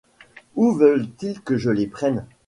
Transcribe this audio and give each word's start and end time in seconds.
Où 0.55 0.71
veulent-ils 0.71 1.41
que 1.43 1.57
je 1.57 1.69
les 1.69 1.85
prenne? 1.85 2.25